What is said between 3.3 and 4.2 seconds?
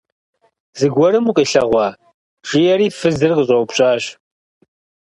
къыщӀэупщӀащ.